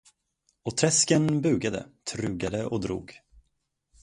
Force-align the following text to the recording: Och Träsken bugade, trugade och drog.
Och 0.63 0.77
Träsken 0.77 1.41
bugade, 1.41 1.87
trugade 2.13 2.65
och 2.65 2.81
drog. 2.81 3.19